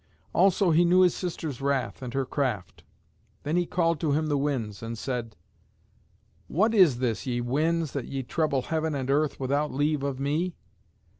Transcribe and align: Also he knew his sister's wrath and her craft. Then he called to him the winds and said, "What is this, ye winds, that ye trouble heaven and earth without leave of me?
Also 0.33 0.71
he 0.71 0.83
knew 0.83 1.01
his 1.01 1.13
sister's 1.13 1.61
wrath 1.61 2.01
and 2.01 2.15
her 2.15 2.25
craft. 2.25 2.83
Then 3.43 3.55
he 3.55 3.67
called 3.67 3.99
to 3.99 4.13
him 4.13 4.29
the 4.29 4.37
winds 4.39 4.81
and 4.81 4.97
said, 4.97 5.35
"What 6.47 6.73
is 6.73 6.97
this, 6.97 7.27
ye 7.27 7.39
winds, 7.39 7.91
that 7.91 8.07
ye 8.07 8.23
trouble 8.23 8.63
heaven 8.63 8.95
and 8.95 9.11
earth 9.11 9.39
without 9.39 9.71
leave 9.71 10.01
of 10.01 10.19
me? 10.19 10.55